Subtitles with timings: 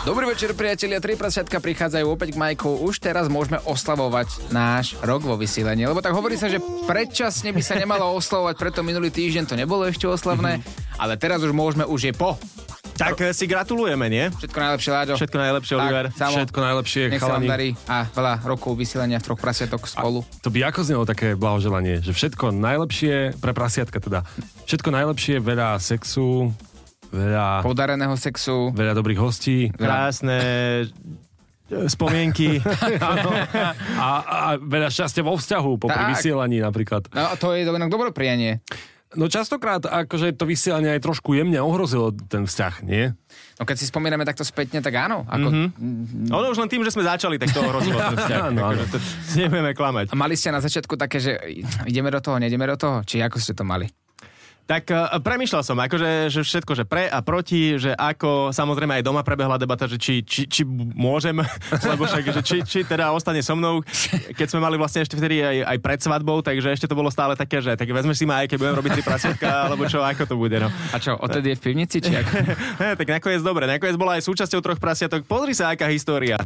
[0.00, 0.96] Dobrý večer, priatelia.
[0.96, 2.72] Tri prasiatka prichádzajú opäť k Majku.
[2.88, 5.84] Už teraz môžeme oslavovať náš rok vo vysielaní.
[5.84, 6.56] Lebo tak hovorí sa, že
[6.88, 10.64] predčasne by sa nemalo oslavovať, preto minulý týždeň to nebolo ešte oslavné,
[10.96, 12.40] ale teraz už môžeme, už je po.
[12.96, 14.28] Tak si gratulujeme, nie?
[14.28, 15.14] Všetko najlepšie, Láďo.
[15.16, 16.06] Všetko najlepšie, Tak, Oliver.
[16.12, 17.48] Samo, Všetko najlepšie, nech sa vám chalani.
[17.48, 20.20] darí a veľa rokov vysielania v troch prasiatok spolu.
[20.44, 24.20] To by ako znelo také blahoželanie, že všetko najlepšie pre prasiatka teda.
[24.68, 26.52] Všetko najlepšie, veľa sexu,
[27.10, 28.70] veľa, Podareného sexu.
[28.74, 30.38] veľa dobrých hostí Krásne
[31.86, 32.58] spomienky.
[34.02, 36.10] a, a veľa šťastia vo vzťahu popri Tak.
[36.18, 37.06] vysielaní napríklad.
[37.14, 38.58] No to je inak dobré prianie.
[39.10, 43.10] No častokrát akože to vysielanie aj trošku jemne ohrozilo ten vzťah, nie?
[43.58, 45.26] No keď si spomíname takto spätne, tak áno.
[45.26, 46.30] Ako, mm-hmm.
[46.30, 48.42] ono už len tým, že sme začali, tak to ohrozilo ten vzťah.
[48.54, 48.70] Áno.
[48.70, 48.98] Akože to
[49.34, 50.06] nebudeme klamať.
[50.10, 51.34] A mali ste na začiatku také, že
[51.90, 52.96] ideme do toho, nejdeme do toho?
[53.02, 53.90] Či ako ste to mali?
[54.70, 59.02] Tak uh, premyšľal som, akože, že všetko, že pre a proti, že ako samozrejme aj
[59.02, 60.62] doma prebehla debata, že či, či, či
[60.94, 61.34] môžem,
[61.90, 63.82] lebo však, že či, či teda ostane so mnou,
[64.30, 67.34] keď sme mali vlastne ešte vtedy aj, aj pred svadbou, takže ešte to bolo stále
[67.34, 70.22] také, že tak vezmeš si ma aj keď budem robiť tri prasiatka, alebo čo, ako
[70.22, 70.70] to bude, no.
[70.94, 71.98] A čo, odtedy je v pivnici?
[71.98, 72.32] Či ako?
[73.02, 75.26] tak nakoniec dobre, nakoniec bola aj súčasťou troch prasiatok.
[75.26, 76.38] Pozri sa, aká história.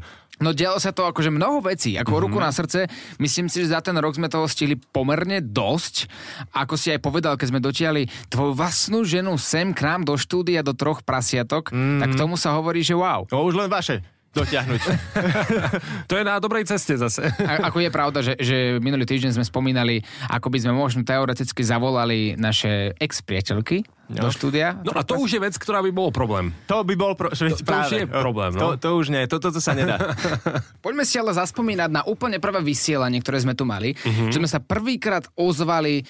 [0.43, 2.25] No dialo sa to akože mnoho vecí, ako mm-hmm.
[2.27, 2.91] ruku na srce.
[3.23, 6.11] Myslím si, že za ten rok sme toho stihli pomerne dosť.
[6.51, 10.65] Ako si aj povedal, keď sme dotiali tvoju vlastnú ženu sem k nám do štúdia
[10.65, 12.01] do troch prasiatok, mm-hmm.
[12.01, 13.27] tak tomu sa hovorí, že wow.
[13.29, 14.03] No už len vaše
[14.35, 14.83] dotiahnuť.
[16.11, 17.25] To je na dobrej ceste zase.
[17.41, 21.63] A, ako je pravda, že, že minulý týždeň sme spomínali, ako by sme možno teoreticky
[21.65, 24.77] zavolali naše ex-priateľky do štúdia.
[24.85, 26.53] No a to už je vec, ktorá by bol problém.
[26.69, 27.17] To by bol...
[27.17, 27.33] Pro...
[27.33, 28.77] To- to už je problém, To, no.
[28.77, 29.97] to už nie, to, toto sa nedá.
[30.85, 34.29] Poďme si ale zaspomínať na úplne prvé vysielanie, ktoré sme tu mali, mm-hmm.
[34.29, 36.05] že sme sa prvýkrát ozvali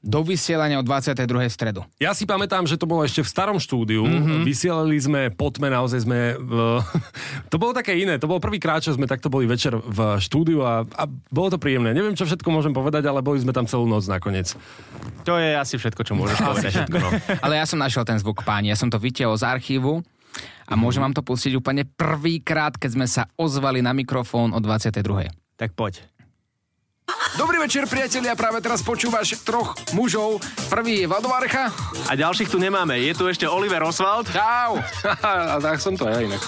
[0.00, 1.28] do vysielania o 22.
[1.28, 1.80] v stredu.
[2.00, 4.08] Ja si pamätám, že to bolo ešte v starom štúdiu.
[4.08, 4.48] Mm-hmm.
[4.48, 6.40] Vysielali sme potme, naozaj sme...
[6.40, 6.80] V...
[7.52, 8.16] To bolo také iné.
[8.16, 11.92] To bol prvýkrát, čo sme takto boli večer v štúdiu a, a bolo to príjemné.
[11.92, 14.54] Neviem, čo všetko môžem povedať, ale boli sme tam celú noc nakoniec.
[15.28, 16.72] To je asi všetko, čo môžeš povedať.
[16.72, 17.10] Všetko, no.
[17.44, 20.00] Ale ja som našiel ten zvuk páni, ja som to vytiahol z archívu
[20.70, 25.02] a môžem vám to pustiť úplne prvýkrát, keď sme sa ozvali na mikrofón o 22.
[25.58, 26.06] Tak poď.
[27.38, 30.42] Dobrý večer, priatelia, práve teraz počúvaš troch mužov.
[30.66, 31.70] Prvý je Vadovarcha.
[32.10, 32.98] A ďalších tu nemáme.
[32.98, 34.26] Je tu ešte Oliver Oswald.
[34.34, 34.82] Čau.
[35.54, 36.42] a tak som to aj inak,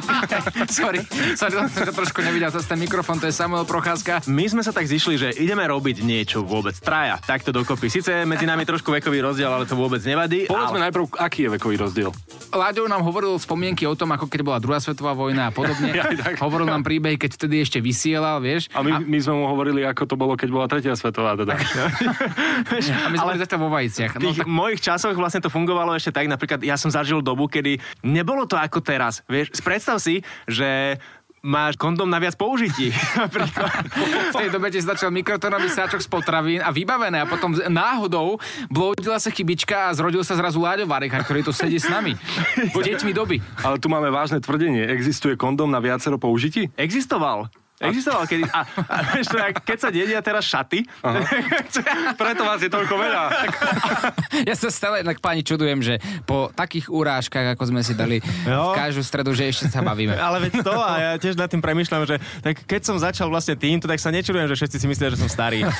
[0.76, 1.00] sorry,
[1.32, 4.20] sorry, to trošku nevidel cez ten mikrofón, to je Samuel Procházka.
[4.28, 6.76] My sme sa tak zišli, že ideme robiť niečo vôbec.
[6.76, 7.88] Traja, takto dokopy.
[7.88, 10.44] Sice medzi nami trošku vekový rozdiel, ale to vôbec nevadí.
[10.44, 10.92] Povedzme ale...
[10.92, 12.10] najprv, aký je vekový rozdiel.
[12.50, 15.96] Láďo nám hovoril spomienky o tom, ako keď bola druhá svetová vojna a podobne.
[16.20, 16.42] Tak.
[16.42, 18.68] hovoril nám príbehy, keď vtedy ešte vysielal, vieš.
[18.74, 21.38] A my, my sme mu hovorili, ako to bolo, keď bola tretia svetová.
[21.38, 21.54] Teda.
[22.66, 24.10] a my sme ale- zatiaľ vo vajciach.
[24.10, 27.22] V No, tých tak, mojich časoch vlastne to fungovalo ešte tak, napríklad ja som zažil
[27.22, 29.22] dobu, kedy nebolo to ako teraz.
[29.24, 30.98] Vieš, predstav si, že
[31.40, 32.92] máš kondom na viac použití.
[34.32, 38.36] V tej dobe ti začal mikrotonový sáčok z potravín a vybavené a potom náhodou
[38.68, 42.12] blodila sa chybička a zrodil sa zrazu Láďo Varecha, ktorý tu sedí s nami.
[42.70, 43.40] Deťmi doby.
[43.62, 44.84] Ale tu máme vážne tvrdenie.
[44.84, 46.68] Existuje kondom na viacero použití?
[46.76, 47.48] Existoval.
[47.80, 48.44] Existoval kedy.
[48.46, 49.32] A, a vieš,
[49.64, 50.84] keď sa dedia teraz šaty,
[52.20, 53.22] Preto vás je toľko veľa.
[54.40, 58.72] Ja sa stále tak páni čudujem, že po takých urážkach, ako sme si dali Jo.
[58.72, 60.16] v každú stredu, že ešte sa bavíme.
[60.16, 63.52] ale veď to a ja tiež nad tým premyšľam, že tak keď som začal vlastne
[63.52, 65.64] týmto, tak sa nečudujem, že všetci si myslia, že som starý.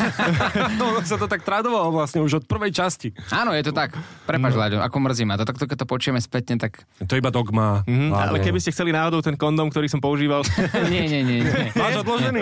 [0.77, 3.13] No, sa to tak tradovalo vlastne už od prvej časti.
[3.31, 3.93] Áno, je to tak.
[4.25, 5.45] Prepač, Láďo, ako mrzí ma to.
[5.45, 6.85] Takto, keď to počujeme spätne, tak...
[7.01, 7.85] To je iba dogma.
[7.85, 10.41] Hm, ale keby ste chceli náhodou ten kondom, ktorý som používal,
[10.89, 11.39] Nie, nie, nie.
[11.43, 11.53] nie.
[11.91, 12.41] Máš odložený?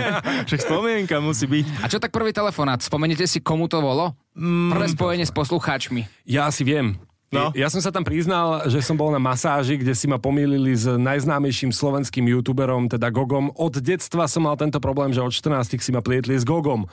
[0.48, 1.64] však spomienka musí byť.
[1.80, 2.84] A čo tak prvý telefonát?
[2.84, 4.12] Spomeniete si, komu to bolo?
[4.36, 6.04] Prvé spojenie s poslucháčmi.
[6.28, 7.00] Ja si viem.
[7.30, 7.54] No.
[7.54, 10.90] Ja som sa tam priznal, že som bol na masáži, kde si ma pomýlili s
[10.90, 13.54] najznámejším slovenským youtuberom, teda Gogom.
[13.54, 16.90] Od detstva som mal tento problém, že od 14 si ma plietli s Gogom.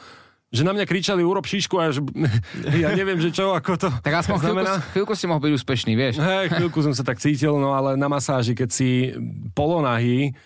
[0.53, 2.06] Že na mňa kričali, urob šišku, až
[2.86, 6.15] ja neviem, že čo, ako to Tak aspoň chvíľku, chvíľku si mohol byť úspešný, vieš.
[6.21, 9.18] Hej, chvíľku som sa tak cítil, no ale na masáži, keď si
[9.57, 10.38] polonahý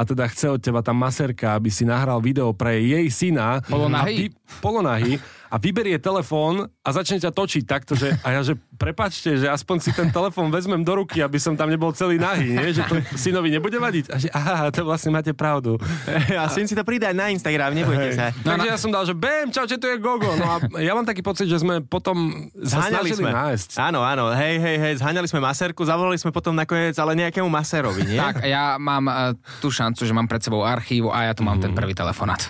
[0.00, 3.60] a teda chce od teba tá maserka, aby si nahral video pre jej syna.
[4.24, 4.32] Vy,
[4.64, 5.20] polonahý.
[5.50, 9.76] A vyberie telefón a začne ťa točiť takto, že, a ja že prepačte, že aspoň
[9.82, 12.70] si ten telefón vezmem do ruky, aby som tam nebol celý nahý, nie?
[12.70, 14.14] že to synovi nebude vadiť.
[14.14, 15.74] A že aha, to vlastne máte pravdu.
[16.40, 18.30] A syn si to pridať na Instagram, nebojte sa.
[18.46, 20.30] No, Takže ja som dal, že bam, čau, že tu je Gogo.
[20.38, 23.34] No a ja mám taký pocit, že sme potom Zháňali sme.
[23.34, 23.68] nájsť.
[23.82, 28.06] Áno, áno, hej, hej, hej, zháňali sme maserku, zavolali sme potom nakoniec ale nejakému maserovi,
[28.06, 28.20] nie?
[28.22, 31.58] Tak, ja mám uh, tú šancu, že mám pred sebou archív a ja tu mám
[31.58, 32.48] ten prvý telefonát.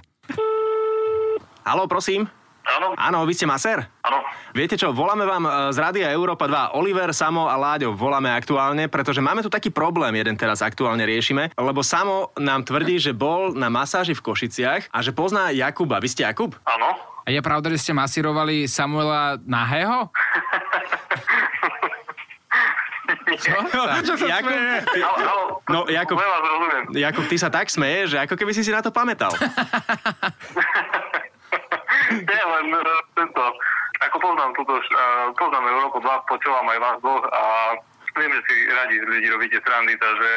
[1.65, 2.40] Haló, prosím.
[2.63, 3.89] Áno, Áno, vy ste maser?
[4.01, 4.21] áno.
[4.51, 8.87] Viete čo, voláme vám e, z Rádia Európa 2, Oliver, Samo a Láďo voláme aktuálne,
[8.87, 13.53] pretože máme tu taký problém, jeden teraz aktuálne riešime, lebo Samo nám tvrdí, že bol
[13.53, 15.99] na masáži v Košiciach a že pozná Jakuba.
[15.99, 16.53] Vy ste Jakub?
[16.63, 16.95] Áno.
[17.21, 20.11] A je pravda, že ste masírovali Samuela Nahého?
[24.21, 24.55] Jakub,
[24.87, 25.45] ty, Halo, halo.
[25.67, 26.83] No, Jakub- Ja vás rozumiem.
[26.95, 29.31] Jakub, ty sa tak smeješ, že ako keby si si na to pamätal.
[32.11, 32.81] Nie, len e,
[33.15, 33.43] tento,
[34.01, 37.43] ako poznám túto, uh, poznám Európu 2, počúvam aj vás dvoch a
[38.19, 40.31] viem, že si radi ľudí robíte srandy, takže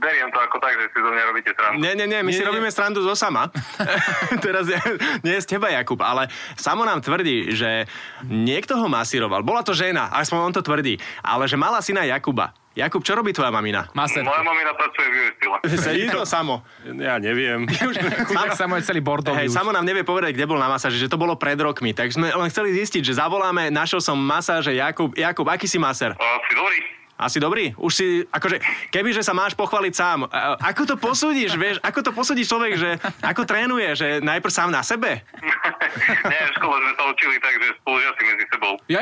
[0.00, 1.76] beriem to ako tak, že si zo mňa robíte srandu.
[1.84, 2.48] Nie, nie, nie, my Nie, si nie.
[2.48, 3.52] robíme srandu zo sama.
[4.44, 4.80] Teraz ja,
[5.20, 7.84] nie z teba, Jakub, ale Samo nám tvrdí, že
[8.24, 9.44] niekto ho masíroval.
[9.44, 12.56] Bola to žena, aspoň on to tvrdí, ale že mala syna Jakuba.
[12.72, 13.92] Jakub, čo robí tvoja mamina?
[13.92, 14.24] Maser.
[14.24, 15.56] Moja mamina pracuje v Juistile.
[15.84, 16.64] Sedí to Samo.
[16.88, 17.68] Ja neviem.
[18.28, 19.36] Chudák Samuel celý bordol.
[19.36, 19.52] Hej.
[19.52, 21.92] Samo nám nevie povedať, kde bol na masáži, že to bolo pred rokmi.
[21.92, 25.12] Tak sme len chceli zistiť, že zavoláme, našiel som masáže Jakub.
[25.12, 26.16] Jakub, aký si masér?
[26.16, 27.01] A si dobrý?
[27.22, 27.70] Asi dobrý?
[27.76, 28.58] Už si, akože,
[28.90, 32.90] kebyže sa máš pochváliť sám, a- ako to posúdiš, vieš, ako to posúdi človek, že
[33.20, 35.22] ako trénuje, že najprv sám na sebe?
[36.30, 38.72] Nie, v škole sme sa učili tak, že spolužiaci medzi sebou.
[38.88, 39.00] Ja...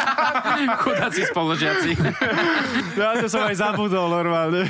[0.82, 1.90] Chudáci spoložiaci.
[2.96, 4.66] Ja to som aj zabudol normálne.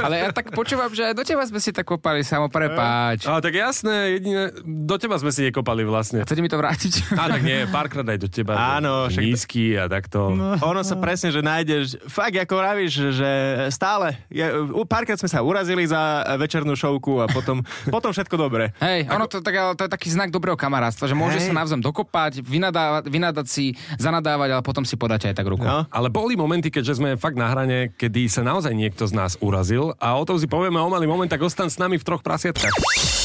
[0.00, 3.28] Ale ja tak počúvam, že aj do teba sme si tak kopali, samo prepáč.
[3.28, 6.24] A tak jasné, jedine, do teba sme si nekopali vlastne.
[6.24, 7.14] Chcete mi to vrátiť?
[7.14, 8.56] A tak nie, párkrát aj do teba.
[8.56, 10.32] Áno, Nízky a takto.
[10.32, 10.56] No.
[10.60, 13.30] Ono sa presne, že nájdeš, fakt ako vravíš, že
[13.70, 14.44] stále, je,
[14.84, 17.60] párkrát sme sa urazili za večernú šovku a potom,
[17.94, 18.72] potom všetko dobre.
[18.80, 21.50] Hej, ono to, tak, to je taký znak dobrého kamarátstva, že môže Hej.
[21.50, 25.64] sa navzájom dokopať, vynadávať, vynadať si, zanadávať, ale potom si podáte aj tak ruku.
[25.64, 25.84] No.
[25.88, 29.96] Ale boli momenty, keďže sme fakt na hrane, kedy sa naozaj niekto z nás urazil
[29.98, 32.74] a o tom si povieme o malý moment, tak ostan s nami v troch prasiatkách.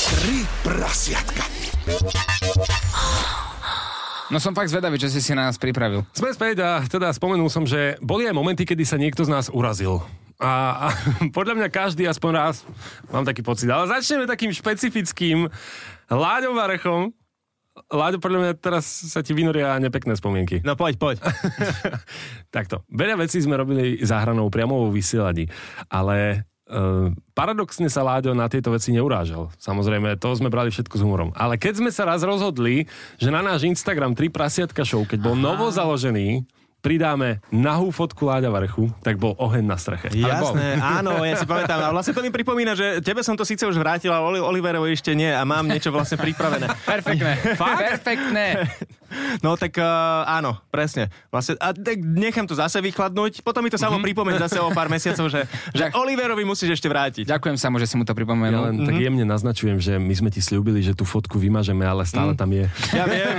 [0.09, 1.43] Tri prasiatka.
[4.29, 6.05] No som fakt zvedavý, že si si na nás pripravil.
[6.13, 9.49] Sme späť a teda spomenul som, že boli aj momenty, kedy sa niekto z nás
[9.49, 10.05] urazil.
[10.37, 10.87] A, a
[11.37, 12.61] podľa mňa každý aspoň raz,
[13.09, 13.65] mám taký pocit.
[13.73, 15.49] Ale začneme takým špecifickým
[16.13, 17.09] Láďom Varechom.
[17.89, 20.61] Láďo, podľa mňa teraz sa ti vynoria nepekné spomienky.
[20.61, 21.17] No poď, poď.
[22.55, 22.85] Takto.
[22.91, 25.49] Veľa vecí sme robili za hranou priamo vo vysielaní,
[25.89, 26.45] ale
[27.33, 29.49] paradoxne sa Láďo na tieto veci neurážal.
[29.57, 31.29] Samozrejme, to sme brali všetko s humorom.
[31.33, 32.85] Ale keď sme sa raz rozhodli,
[33.17, 36.45] že na náš Instagram 3 prasiatka show, keď bol novo založený,
[36.79, 40.07] pridáme nahú fotku Láďa Varechu, tak bol oheň na streche.
[40.15, 41.83] Jasné, áno, ja si pamätám.
[41.83, 44.95] A vlastne to mi pripomína, že tebe som to síce už vrátil, ale Oli- Oliverovi
[44.95, 46.71] ešte nie a mám niečo vlastne pripravené.
[46.87, 47.33] Perfektné.
[47.59, 48.45] Perfektné.
[49.45, 51.09] No tak uh, áno, presne.
[51.29, 54.89] Vlastne, a tak nechám to zase vychladnúť, potom mi to samo pripomeň zase o pár
[54.91, 55.45] mesiacov, že,
[55.77, 55.91] že.
[55.95, 57.23] Oliverovi musíš ešte vrátiť.
[57.29, 58.61] Ďakujem sa mu, že si mu to Ja pripomenul.
[58.73, 62.33] len tak jemne naznačujem, že my sme ti slúbili, že tú fotku vymažeme, ale stále
[62.35, 62.67] tam je.
[62.91, 63.37] Ja viem,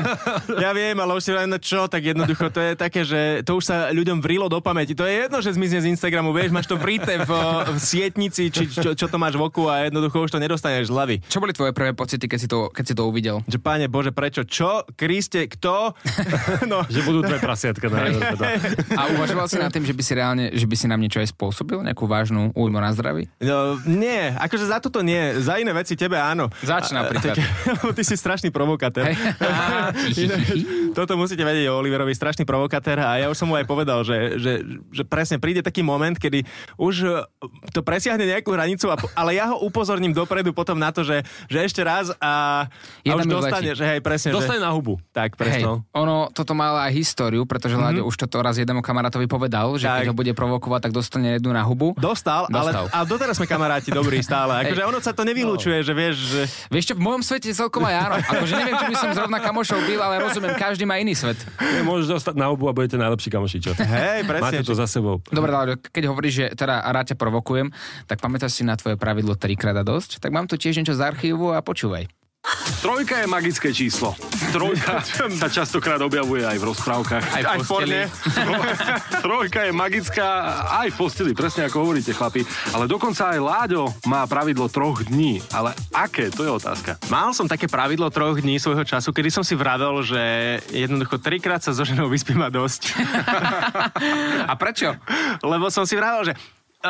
[0.57, 3.65] ja viem, ale už si len čo, tak jednoducho to je také, že to už
[3.67, 4.97] sa ľuďom vrilo do pamäti.
[4.97, 7.31] To je jedno, že zmizne z Instagramu, vieš, máš to vrité v,
[7.67, 10.95] v sietnici, či čo, čo to máš v oku a jednoducho už to nedostaneš z
[10.95, 11.17] hlavy.
[11.29, 13.37] Čo boli tvoje prvé pocity, keď si to, keď si to uvidel?
[13.47, 14.43] Že páne Bože, prečo?
[14.47, 14.87] Čo?
[14.97, 15.93] Kriste, kto?
[16.73, 18.57] no, Že budú dve prasiatka na teda.
[18.97, 21.37] A uvažoval si nad tým, že by si reálne, že by si nám niečo aj
[21.37, 21.85] spôsobil?
[21.85, 23.29] Nejakú vážnu újmu na zdraví?
[23.45, 26.49] no, nie, akože za toto nie, za iné veci tebe áno.
[26.65, 27.37] Zač napríklad.
[27.77, 29.13] Lebo ty si strašný provokatér.
[30.97, 34.41] Toto musíte vedieť o Oliverovi, strašný provokatér a ja už som mu aj povedal, že,
[34.41, 34.53] že,
[34.91, 36.43] že presne príde taký moment, kedy
[36.81, 37.11] už e,
[37.71, 41.59] to presiahne nejakú hranicu, a, ale ja ho upozorním dopredu potom na to, že, že
[41.63, 44.35] ešte raz a, a Jedna už dostane, že hej, presne.
[44.35, 44.99] Dostane že, na hubu.
[45.15, 45.83] tak, Hej, presne.
[45.91, 48.01] ono toto malo aj históriu, pretože mm-hmm.
[48.01, 50.05] Láďo už toto raz jednému kamarátovi povedal, že Tak.
[50.05, 51.93] keď ho bude provokovať, tak dostane jednu na hubu.
[51.99, 52.87] Dostal, Dostal.
[52.87, 54.59] ale a doteraz sme kamaráti dobrí stále.
[54.65, 56.43] Akože ono sa to nevylúčuje, že vieš, že...
[56.71, 58.15] Vieš čo, v mojom svete celkom aj áno.
[58.21, 61.41] Akože neviem, či by som zrovna kamošov byl, ale rozumiem, každý má iný svet.
[61.59, 63.73] Nie, Môžeš dostať na hubu a budete najlepší kamoši, čo?
[63.75, 64.61] Hej, presne.
[64.61, 65.19] Máte to za sebou.
[65.33, 67.73] Dobre, Láďo, keď hovoríš, že teda rád ťa provokujem,
[68.07, 70.21] tak pamätáš si na tvoje pravidlo trikrát a dosť?
[70.21, 72.20] Tak mám tu tiež niečo z archívu a počúvaj.
[72.81, 74.17] Trojka je magické číslo.
[74.57, 75.05] Trojka
[75.41, 77.25] sa častokrát objavuje aj v rozprávkach.
[77.37, 78.01] Aj v Aj v posteli.
[79.25, 80.29] Trojka je magická
[80.81, 82.49] aj v posteli, presne ako hovoríte, chlapi.
[82.73, 85.45] Ale dokonca aj Láďo má pravidlo troch dní.
[85.53, 86.33] Ale aké?
[86.33, 86.97] To je otázka.
[87.13, 90.21] Mal som také pravidlo troch dní svojho času, kedy som si vravel, že
[90.73, 92.97] jednoducho trikrát sa so ženou vyspím a dosť.
[94.51, 94.97] A prečo?
[95.45, 96.35] Lebo som si vravel, že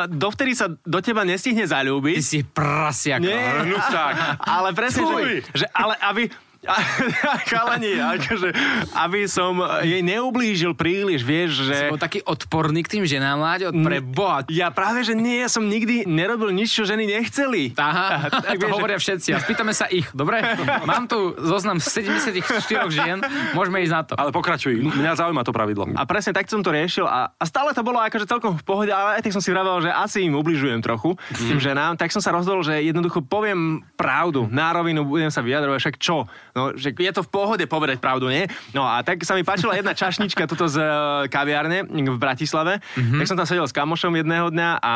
[0.07, 2.17] dovtedy sa do teba nestihne Ty zalúbiť.
[2.19, 3.19] si prasiak.
[3.19, 4.39] Nie, No tak.
[4.39, 5.21] ale presne, že,
[5.53, 6.31] že ale aby...
[7.49, 8.53] Chalani, akože,
[8.93, 11.89] aby som jej neublížil príliš, vieš, Si že...
[11.89, 14.45] bol taký odporný k tým ženám, Láďo, pre boha.
[14.45, 17.73] Ja práve, že nie, ja som nikdy nerobil nič, čo ženy nechceli.
[17.73, 19.29] Aha, Tak to vieš, hovoria všetci.
[19.33, 20.37] A spýtame sa ich, dobre?
[20.85, 22.45] Mám tu zoznam 74
[22.93, 23.17] žien,
[23.57, 24.13] môžeme ísť na to.
[24.21, 25.89] Ale pokračuj, mňa zaujíma to pravidlo.
[25.97, 28.93] A presne tak som to riešil a, a stále to bolo akože celkom v pohode,
[28.93, 32.21] ale aj tak som si vravel, že asi im ubližujem trochu tým ženám, tak som
[32.21, 36.29] sa rozhodol, že jednoducho poviem pravdu, na rovinu budem sa vyjadrovať, však čo?
[36.51, 38.45] No, že je to v pohode povedať pravdu, nie?
[38.71, 40.85] No a tak sa mi páčila jedna čašnička tuto z e,
[41.25, 44.93] kaviárne v Bratislave, tak som tam sedel s kamošom jedného dňa a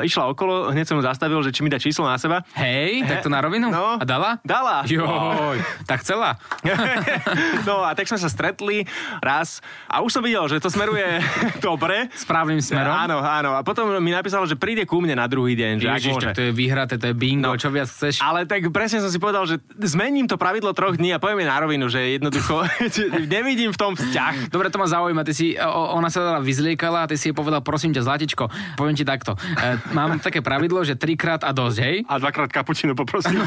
[0.00, 2.40] išla okolo, hneď som mu zastavil, že či mi dá číslo na seba.
[2.54, 3.68] Hej, tak to na rovinu?
[3.68, 3.96] No.
[3.96, 4.40] A dala?
[4.40, 4.82] Dala.
[4.84, 6.40] Joj, tak chcela.
[7.68, 8.84] no a tak sme sa stretli
[9.20, 11.20] raz a už som videl, že to smeruje
[11.60, 12.08] dobre.
[12.14, 12.92] Správnym smerom.
[12.92, 13.54] Áno, áno.
[13.54, 15.72] A potom mi napísala, že príde ku mne na druhý deň.
[15.78, 16.26] Že Ježiš, môže.
[16.26, 17.60] tak to je vyhraté, to je bingo, No.
[17.60, 18.18] čo viac chceš?
[18.20, 21.48] Ale tak presne som si povedal, že zmením to pravidlo troch dní a poviem jej
[21.50, 22.64] na rovinu, že jednoducho
[23.34, 24.48] nevidím v tom vzťah.
[24.48, 25.22] Dobre, to ma zaujíma.
[25.26, 28.48] Ty si, ona sa teda vyzliekala a ty si jej povedal, prosím ťa, Zlatičko,
[28.78, 29.34] poviem ti takto.
[29.34, 31.96] E, mám také pravidlo, že trikrát a dosť, hej?
[32.06, 33.38] A dvakrát kapučino poprosím.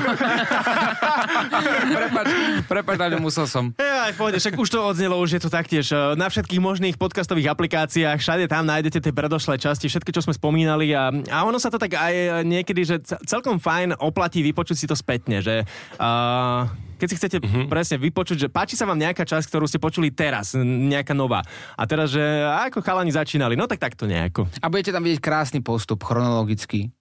[1.98, 2.28] prepač,
[2.68, 3.72] prepač, musel som.
[3.78, 6.62] Ja, aj v pohode, však už to odznelo, už je to taktiež eh, na všetkých
[6.62, 11.38] možných podcastových aplikáciách, všade tam nájdete tie predošlé časti, všetko, čo sme spomínali a, a
[11.46, 15.40] ono sa to tak aj niekedy, že ce- celkom fajn oplatí vypočuť si to spätne,
[15.44, 15.64] že
[16.00, 16.66] uh,
[16.98, 17.66] keď si chcete uh-huh.
[17.70, 21.46] presne vypočuť, že páči sa vám nejaká časť, ktorú ste počuli teraz, nejaká nová.
[21.78, 22.22] A teraz, že
[22.68, 24.50] ako chalani začínali, no tak takto nejako.
[24.60, 26.92] A budete tam vidieť krásny postup, chronologický.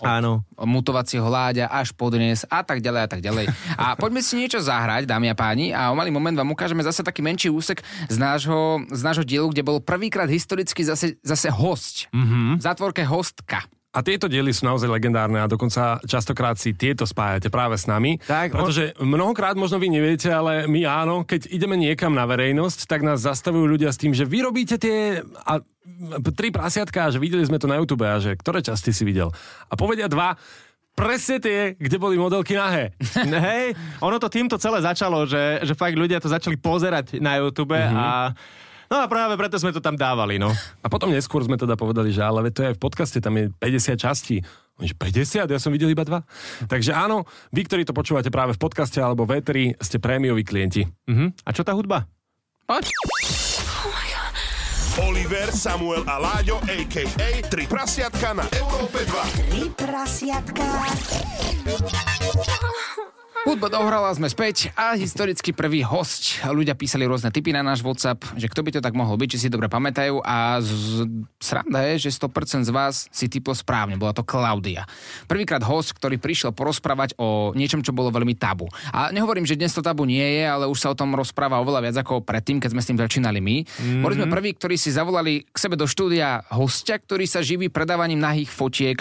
[0.00, 0.48] Áno.
[0.56, 3.52] mutovacieho láďa až po dnes a tak ďalej a tak ďalej.
[3.76, 7.04] A poďme si niečo zahrať, dámy a páni, a o malý moment vám ukážeme zase
[7.04, 12.08] taký menší úsek z nášho, z nášho dielu, kde bol prvýkrát historicky zase, zase host.
[12.16, 12.56] Mm-hmm.
[12.56, 13.68] V zátvorke hostka.
[13.90, 18.22] A tieto diely sú naozaj legendárne a dokonca častokrát si tieto spájate práve s nami.
[18.22, 23.02] Tak, pretože mnohokrát možno vy neviete, ale my áno, keď ideme niekam na verejnosť, tak
[23.02, 25.58] nás zastavujú ľudia s tým, že vy robíte tie a,
[26.30, 29.34] tri prasiatka, že videli sme to na YouTube a že ktoré časti si videl.
[29.66, 30.38] A povedia dva,
[30.94, 32.94] presne tie, kde boli modelky nahé.
[33.50, 37.74] Hej, ono to týmto celé začalo, že, že fakt ľudia to začali pozerať na YouTube
[37.74, 37.98] mm-hmm.
[37.98, 38.38] a
[38.90, 40.50] No a práve preto sme to tam dávali, no.
[40.82, 43.46] A potom neskôr sme teda povedali, že ale to je aj v podcaste, tam je
[43.62, 44.42] 50 častí.
[44.82, 45.46] Oni, že 50?
[45.46, 46.26] Ja som videl iba dva.
[46.66, 47.22] Takže áno,
[47.54, 50.90] vy, ktorí to počúvate práve v podcaste alebo v Eteri, ste prémioví klienti.
[51.06, 51.30] Uh-huh.
[51.46, 52.10] A čo tá hudba?
[52.66, 52.90] Poď.
[54.98, 57.28] Oliver, Samuel a Láďo, a.k.a.
[57.46, 59.38] Tri prasiatka na Európe 2.
[59.38, 60.66] Tri prasiatka.
[63.40, 66.44] Hudba dohrala, sme späť a historicky prvý host.
[66.44, 69.38] Ľudia písali rôzne typy na náš WhatsApp, že kto by to tak mohol byť, či
[69.40, 71.08] si dobre pamätajú a z,
[71.40, 74.84] sranda je, že 100% z vás si typlo správne, bola to Klaudia.
[75.24, 78.68] Prvýkrát host, ktorý prišiel porozprávať o niečom, čo bolo veľmi tabu.
[78.92, 81.80] A nehovorím, že dnes to tabu nie je, ale už sa o tom rozpráva oveľa
[81.80, 83.56] viac ako predtým, keď sme s tým začínali my.
[83.64, 84.02] Mm-hmm.
[84.04, 88.20] Boli sme prví, ktorí si zavolali k sebe do štúdia hostia, ktorý sa živí predávaním
[88.20, 89.00] nahých fotiek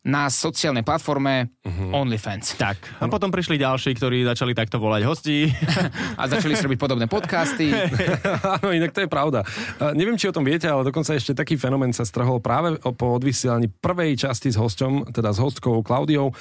[0.00, 1.92] na sociálnej platforme uh-huh.
[1.92, 2.56] OnlyFans.
[2.56, 3.04] Tak.
[3.04, 5.52] A potom prišli ďalší, ktorí začali takto volať hosti.
[6.20, 7.68] A začali si robiť podobné podcasty.
[8.56, 9.44] Áno, inak to je pravda.
[9.76, 13.12] Uh, neviem, či o tom viete, ale dokonca ešte taký fenomén sa strhol práve po
[13.12, 16.32] odvysielaní prvej časti s hosťom, teda s hostkou Klaudiou,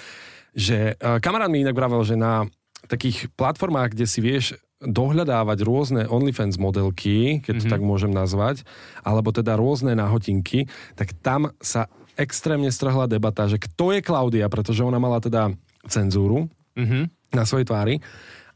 [0.55, 2.47] že uh, kamarát mi inak vravel, že na
[2.87, 7.73] takých platformách, kde si vieš dohľadávať rôzne OnlyFans modelky, keď to mm-hmm.
[7.75, 8.63] tak môžem nazvať,
[9.03, 14.83] alebo teda rôzne nahotinky, tak tam sa extrémne strhla debata, že kto je Klaudia, pretože
[14.83, 15.55] ona mala teda
[15.87, 17.03] cenzúru mm-hmm.
[17.31, 17.95] na svojej tvári.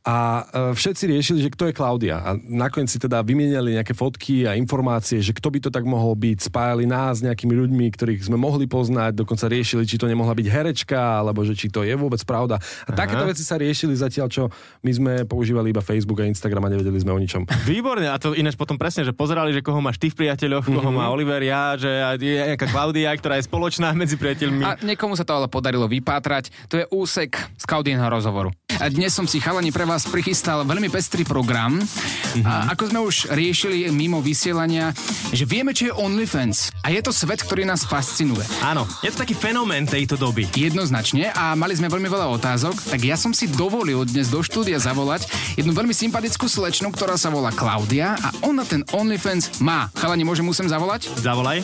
[0.03, 2.19] A e, všetci riešili, že kto je Klaudia.
[2.19, 6.11] A nakoniec si teda vymieniali nejaké fotky a informácie, že kto by to tak mohol
[6.11, 6.51] byť.
[6.51, 10.47] Spájali nás s nejakými ľuďmi, ktorých sme mohli poznať, dokonca riešili, či to nemohla byť
[10.51, 12.59] herečka, alebo že či to je vôbec pravda.
[12.83, 12.99] A Aha.
[12.99, 14.43] takéto veci sa riešili zatiaľ, čo
[14.83, 17.47] my sme používali iba Facebook a Instagram a nevedeli sme o ničom.
[17.63, 20.91] Výborne, a to ináč potom presne, že pozerali, že koho máš ty v priateľoch, koho
[20.91, 20.99] Mhm.
[20.99, 21.87] má Oliver, ja, že
[22.19, 24.67] je nejaká Klaudia, ktorá je spoločná medzi priateľmi.
[24.67, 26.51] A niekomu sa to ale podarilo vypátrať.
[26.67, 28.51] To je úsek z Klaudínho rozhovoru.
[28.83, 31.77] A dnes som si chalani pre vás prichystal veľmi pestrý program.
[31.77, 32.41] Mhm.
[32.41, 34.89] A ako sme už riešili mimo vysielania,
[35.29, 36.73] že vieme, čo je OnlyFans.
[36.81, 38.41] A je to svet, ktorý nás fascinuje.
[38.65, 40.49] Áno, je to taký fenomén tejto doby.
[40.49, 44.81] Jednoznačne a mali sme veľmi veľa otázok, tak ja som si dovolil dnes do štúdia
[44.81, 45.29] zavolať
[45.61, 49.93] jednu veľmi sympatickú slečnu, ktorá sa volá Klaudia a ona ten OnlyFans má.
[49.93, 51.13] Chalani, môžem mu sem zavolať?
[51.21, 51.61] Zavolaj.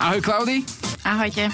[0.00, 0.64] Ahoj Klaudi.
[1.00, 1.48] Ahojte.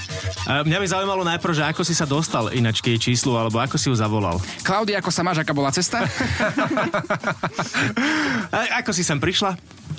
[0.47, 3.62] A mňa by zaujímalo najprv, že ako si sa dostal inač k jej číslu, alebo
[3.62, 4.42] ako si ju zavolal.
[4.66, 6.02] Klaudia, ako sa máš, aká bola cesta?
[8.52, 9.56] A ako si sem prišla?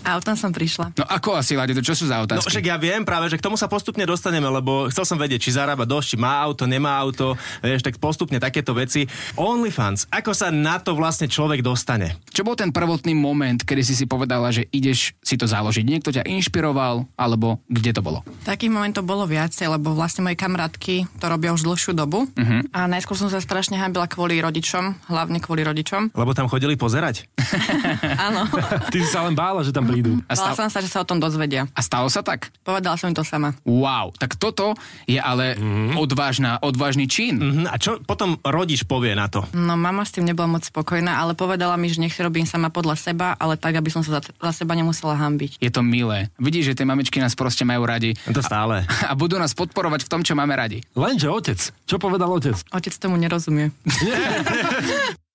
[0.08, 0.96] Autom som prišla.
[0.96, 2.48] No ako asi, Lade, to čo sú za No otázky?
[2.48, 5.52] však ja viem práve, že k tomu sa postupne dostaneme, lebo chcel som vedieť, či
[5.56, 9.04] zarába dosť, či má auto, nemá auto, vieš, tak postupne takéto veci.
[9.36, 12.16] OnlyFans, ako sa na to vlastne človek dostane?
[12.32, 15.84] Čo bol ten prvotný moment, kedy si si povedala, že ideš si to založiť?
[15.84, 18.24] Niekto ťa inšpiroval, alebo kde to bolo?
[18.48, 22.28] Takých momentov bolo viacej, lebo vlastne moje kamarátky to robia už dlhšiu dobu.
[22.32, 22.62] Uh-huh.
[22.72, 26.07] A najskôr som sa strašne hábila kvôli rodičom, hlavne kvôli rodičom.
[26.14, 27.28] Lebo tam chodili pozerať?
[28.28, 28.48] Áno.
[28.94, 30.20] Ty si sa len bála, že tam prídu.
[30.28, 31.68] A, stav- som sa, že sa o tom dozvedia.
[31.72, 32.52] a stalo sa tak?
[32.64, 33.56] Povedala som im to sama.
[33.64, 34.74] Wow, tak toto
[35.06, 35.96] je ale mm-hmm.
[35.98, 37.40] odvážna, odvážny čin.
[37.40, 39.44] Mhm, a čo potom rodič povie na to?
[39.52, 42.70] No mama s tým nebola moc spokojná, ale povedala mi, že nech si robím sama
[42.70, 45.60] podľa seba, ale tak, aby som sa za, za seba nemusela hambiť.
[45.60, 46.28] Je to milé.
[46.38, 48.84] Vidíš, že tie mamičky nás proste majú radi To stále.
[49.04, 50.84] a budú nás podporovať v tom, čo máme radi.
[50.94, 51.60] Lenže otec.
[51.86, 52.56] Čo povedal otec?
[52.72, 53.72] Otec tomu nerozumie.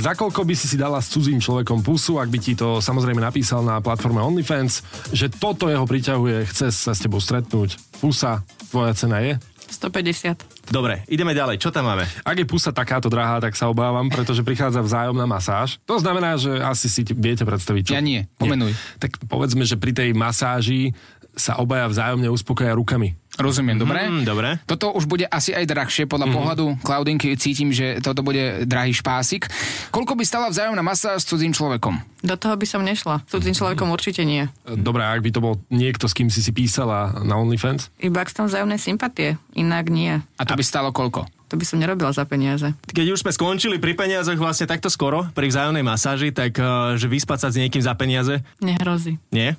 [0.00, 3.18] Za koľko by si si dala s cudzím človekom pusu, ak by ti to samozrejme
[3.18, 7.74] napísal na platforme OnlyFans, že toto jeho priťahuje, chce sa s tebou stretnúť.
[7.98, 9.34] Pusa, tvoja cena je?
[9.66, 10.70] 150.
[10.70, 11.58] Dobre, ideme ďalej.
[11.58, 12.06] Čo tam máme?
[12.22, 15.82] Ak je pusa takáto drahá, tak sa obávam, pretože prichádza vzájomná masáž.
[15.90, 17.92] To znamená, že asi si viete predstaviť, čo...
[17.94, 18.74] Ja nie, pomenuj.
[19.02, 20.94] Tak povedzme, že pri tej masáži
[21.36, 23.12] sa obaja vzájomne uspokoja rukami.
[23.36, 24.00] Rozumiem, dobre?
[24.08, 24.56] Mm, dobre.
[24.64, 26.40] Toto už bude asi aj drahšie, podľa mm-hmm.
[26.40, 29.44] pohľadu Klaudinky cítim, že toto bude drahý špásik.
[29.92, 32.00] Koľko by stala vzájomná masáž s cudzím človekom?
[32.24, 33.28] Do toho by som nešla.
[33.28, 34.48] S cudzým človekom určite nie.
[34.64, 37.92] Dobre, ak by to bol niekto, s kým si si písala na OnlyFans?
[38.00, 39.36] Iba ak som vzájomné sympatie.
[39.52, 40.16] Inak nie.
[40.16, 41.28] A to by stalo koľko?
[41.46, 42.74] To by som nerobila za peniaze.
[42.90, 47.06] Keď už sme skončili pri peniazoch vlastne takto skoro, pri vzájomnej masáži, tak eh, že
[47.06, 48.42] vyspať sa s niekým za peniaze?
[48.58, 49.22] Nehrozí.
[49.30, 49.54] Nie?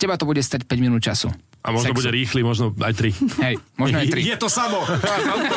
[0.00, 1.28] Teba to bude stať 5 minút času.
[1.58, 1.98] A možno Sexu.
[2.00, 3.44] bude rýchly, možno aj 3.
[3.44, 4.30] Hej, možno aj 3.
[4.30, 4.78] Je to samo!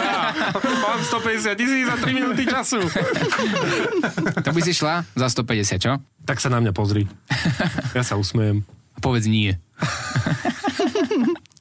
[0.83, 2.81] Mám 150 tisíc za 3 minúty času.
[4.41, 6.01] To by si šla za 150, čo?
[6.25, 7.05] Tak sa na mňa pozri.
[7.93, 8.65] Ja sa usmejem.
[8.91, 9.55] A povedz nie.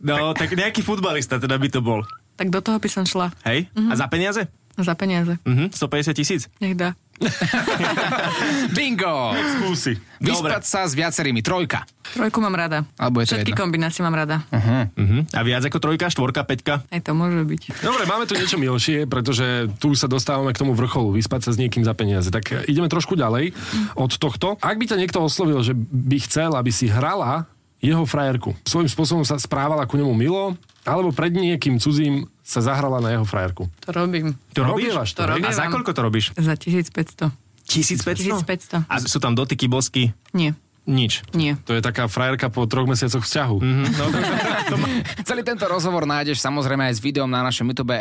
[0.01, 2.01] No, tak nejaký futbalista teda by to bol.
[2.41, 3.29] Tak do toho by som šla.
[3.45, 3.69] Hej?
[3.77, 4.49] A za peniaze?
[4.75, 5.37] Za peniaze.
[5.45, 6.49] Mhm, 150 tisíc?
[6.57, 6.97] Nech dá.
[8.73, 9.37] Bingo!
[9.37, 10.01] Skúsi.
[10.17, 11.41] Vyspať sa s viacerými.
[11.41, 11.85] Trojka.
[12.11, 12.89] Trojku mám rada.
[12.97, 13.61] Alebo je to Všetky jedno?
[13.61, 14.41] kombinácie mám rada.
[14.49, 15.29] Mhm.
[15.31, 16.81] A viac ako trojka, štvorka, peťka?
[16.83, 17.85] Aj to môže byť.
[17.85, 21.61] Dobre, máme tu niečo milšie, pretože tu sa dostávame k tomu vrcholu, vyspať sa s
[21.61, 22.33] niekým za peniaze.
[22.33, 23.53] Tak ideme trošku ďalej
[23.95, 24.57] od tohto.
[24.59, 27.45] Ak by ťa niekto oslovil, že by chcel, aby si hrala
[27.81, 30.53] jeho frajerku, svojím spôsobom sa správala ku nemu milo,
[30.85, 33.69] alebo pred niekým cudzím sa zahrala na jeho frajerku.
[33.87, 34.35] To robím.
[34.57, 34.95] To robíš?
[35.15, 35.47] To, robím.
[35.47, 36.33] A za koľko to robíš?
[36.35, 37.31] Za 1500.
[37.69, 38.43] 1500?
[38.43, 38.91] 1500.
[38.91, 40.11] A sú tam dotyky, bosky?
[40.35, 40.59] Nie.
[40.83, 41.23] Nič.
[41.33, 41.55] Nie.
[41.65, 43.57] To je taká frajerka po troch mesiacoch vzťahu.
[45.23, 48.01] Celý tento rozhovor nájdeš samozrejme aj s videom na našom YouTube e,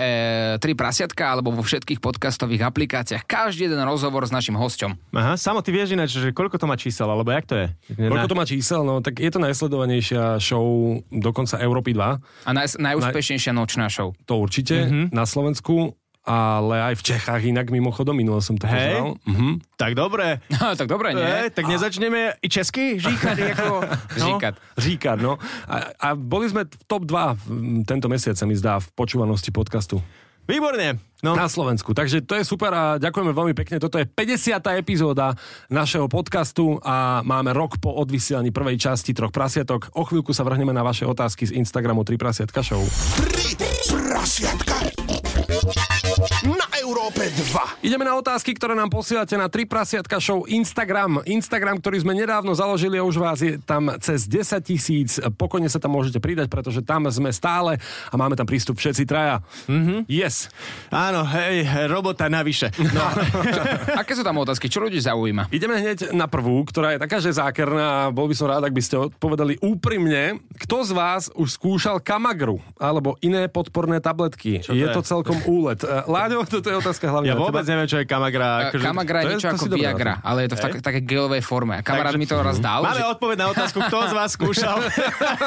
[0.56, 3.24] 3 prasiatka alebo vo všetkých podcastových aplikáciách.
[3.24, 4.96] Každý jeden rozhovor s našim hosťom.
[5.12, 7.68] Aha, samo ty vieš ináč, že koľko to má čísel, alebo jak to je?
[8.00, 8.82] Koľko to má čísel?
[8.82, 10.63] No, tak je to najsledovanejšia show
[11.10, 12.00] dokonca Európy 2.
[12.46, 14.15] A naj, najúspešnejšia nočná show.
[14.26, 15.12] To určite Mhm.
[15.12, 15.94] na Slovensku,
[16.30, 18.78] ale aj v Čechách inak mimochodom, minule som to Hej.
[18.78, 19.08] pozeral.
[19.26, 19.50] Mhm.
[19.74, 20.46] Tak dobre.
[20.78, 21.26] tak dobre, nie?
[21.26, 23.82] E, tak nezačneme i česky žíkať ako...
[24.22, 24.26] No.
[24.38, 24.54] Žíkať.
[24.78, 25.42] Říkať, no.
[25.65, 29.98] A, a boli sme v top 2 tento mesiac, sa mi zdá, v počúvanosti podcastu.
[30.50, 30.98] Výborne.
[31.22, 31.38] No.
[31.38, 31.94] Na Slovensku.
[31.94, 33.78] Takže to je super a ďakujeme veľmi pekne.
[33.78, 34.58] Toto je 50.
[34.82, 35.38] epizóda
[35.70, 39.94] našeho podcastu a máme rok po odvysielaní prvej časti Troch prasiatok.
[39.94, 42.82] O chvíľku sa vrhneme na vaše otázky z Instagramu 3 prasiatka show.
[43.86, 44.68] Prasiatka na
[46.89, 47.86] Európe 2.
[47.86, 51.21] Ideme na otázky, ktoré nám posielate na 3 prasiatka show Instagram.
[51.21, 55.21] Instagram, ktorý sme nedávno založili a už vás je tam cez 10 tisíc.
[55.38, 57.78] Pokojne sa tam môžete pridať, pretože tam sme stále
[58.10, 59.45] a máme tam prístup všetci traja.
[59.69, 60.10] Mm-hmm.
[60.10, 60.49] Yes.
[60.89, 62.73] Áno, hej, robota navyše.
[62.82, 63.06] No,
[64.02, 64.65] Aké sú tam otázky?
[64.65, 65.54] Čo ľudí zaujíma?
[65.54, 68.73] Ideme hneď na prvú, ktorá je taká, že zákerná a bol by som rád, ak
[68.73, 70.41] by ste odpovedali úprimne.
[70.65, 74.65] kto z vás už skúšal kamagru alebo iné podporné tabletky?
[74.65, 74.95] Čo to je je?
[74.97, 75.78] to celkom úlet.
[76.17, 77.72] Láďo, toto je otázka hlavne Ja vôbec teba.
[77.72, 78.48] neviem, čo je kamagra.
[78.68, 78.84] Akože...
[78.84, 81.78] Kamagra je je- niečo to ako Viagra, ale je to v tak, také gelovej forme.
[81.78, 84.30] A kamarát Takže- mi to raz dal, Máme že, odpoveď na otázku, kto z vás
[84.34, 84.78] skúšal.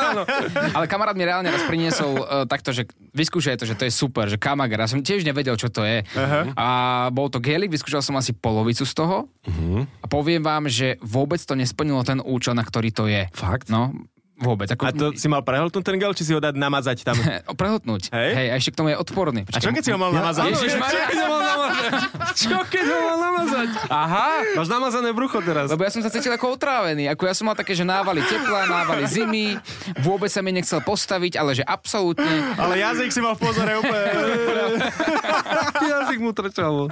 [0.77, 4.29] ale kamarát mi reálne raz priniesol uh, takto, že vyskúšaj to, že to je super,
[4.29, 4.85] že Kamagra.
[4.85, 6.03] Ja som tiež nevedel, čo to je.
[6.55, 6.68] A
[7.11, 9.29] bol to gelik, vyskúšal som asi polovicu z toho
[9.99, 13.29] a poviem vám, že vôbec to nesplnilo ten účel, na ktorý to je.
[13.33, 13.68] Fakt?
[13.68, 13.95] No,
[14.42, 14.68] vôbec.
[14.74, 17.16] Ako, A to si mal prehltnúť ten gel, či si ho dať namazať tam?
[17.61, 18.11] Prehltnúť.
[18.11, 18.31] Hej?
[18.35, 18.46] Hej?
[18.50, 19.46] a ešte k tomu je odporný.
[19.55, 20.50] A čo keď si ho mal namazať?
[20.52, 20.90] Ježišmaria.
[20.92, 21.90] Čo keď ho mal namazať?
[22.35, 23.68] Čo keď ho mal namazať?
[23.88, 24.28] Aha,
[24.59, 25.70] máš namazané brucho teraz.
[25.70, 27.07] Lebo ja som sa cítil ako otrávený.
[27.14, 29.57] Ako ja som mal také, že návali tepla, návali zimy,
[30.02, 32.57] vôbec sa mi nechcel postaviť, ale že absolútne.
[32.59, 34.11] Ale jazyk si mal v pozore úplne.
[35.92, 36.88] Jazyk mu trčal.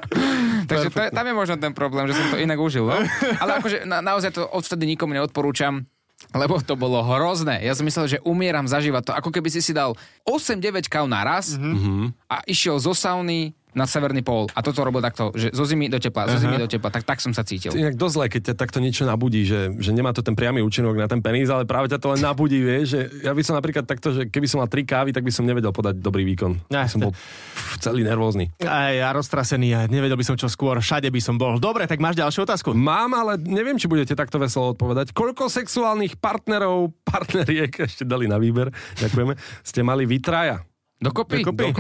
[0.67, 2.87] Takže to, tam je možno ten problém, že som to inak užil.
[2.87, 2.99] No?
[3.43, 5.87] Ale akože na, naozaj to odvtedy nikomu neodporúčam.
[6.31, 7.59] Lebo to bolo hrozné.
[7.67, 9.13] Ja som myslel, že umieram zažívať to.
[9.19, 12.31] Ako keby si si dal 8-9 káv naraz mm-hmm.
[12.31, 14.51] a išiel zo sauny na severný pól.
[14.55, 16.91] A toto robil takto, že zo zimy do tepla, zo zimy do tepla.
[16.91, 17.71] Tak, tak som sa cítil.
[17.75, 20.99] Inak dosť zle, keď ťa takto niečo nabudí, že, že nemá to ten priamy účinok
[20.99, 23.87] na ten peníz, ale práve ťa to len nabudí, vieš, že ja by som napríklad
[23.87, 26.59] takto, že keby som mal tri kávy, tak by som nevedel podať dobrý výkon.
[26.71, 28.51] Ja, Ja, som bol pf, celý nervózny.
[28.65, 31.61] Aj ja roztrasený a nevedel by som čo skôr, všade by som bol.
[31.63, 32.75] Dobre, tak máš ďalšiu otázku?
[32.75, 35.15] Mám, ale neviem, či budete takto veselo odpovedať.
[35.15, 40.65] Koľko sexuálnych partnerov, partneriek, ešte dali na výber, ďakujeme, ste mali vytraja?
[41.01, 41.41] Dokopy?
[41.45, 41.73] Dokopy.